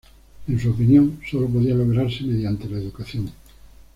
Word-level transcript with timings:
En 0.47 0.59
su 0.59 0.71
opinión, 0.71 1.19
sólo 1.29 1.47
podía 1.47 1.75
lograrse 1.75 2.23
mediante 2.23 2.67
la 2.67 2.79
educación. 2.79 3.31